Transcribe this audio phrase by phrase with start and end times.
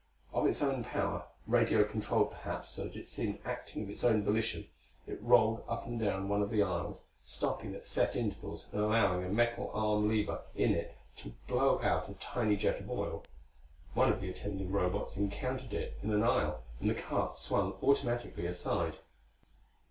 [0.33, 4.23] Of its own power radio controlled perhaps, so that it seemed acting of its own
[4.23, 4.67] volition
[5.05, 9.23] it rolled up and down one of the aisles, stopping at set intervals and allowing
[9.23, 13.25] a metal arm lever in it to blow out a tiny jet of oil.
[13.93, 18.47] One of the attending Robots encountered it in an aisle, and the cart swung automatically
[18.47, 18.95] aside.